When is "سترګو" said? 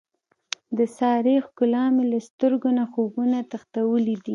2.27-2.69